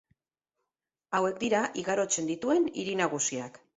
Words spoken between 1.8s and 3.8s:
igarotzen dituen hiri nagusiak.